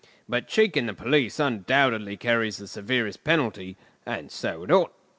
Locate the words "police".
0.95-1.39